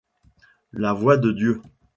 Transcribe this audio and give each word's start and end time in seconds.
La 0.73 0.93
voix 0.93 1.15
de 1.17 1.31
Dieu. 1.31 1.61